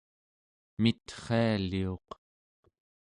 mitrialiuq 0.81 2.07